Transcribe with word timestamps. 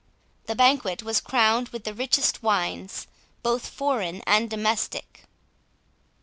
The 0.47 0.55
banquet 0.55 1.03
was 1.03 1.21
crowned 1.21 1.69
with 1.69 1.83
the 1.83 1.93
richest 1.93 2.41
wines, 2.41 3.05
both 3.43 3.67
foreign 3.67 4.21
and 4.25 4.49
domestic. 4.49 5.25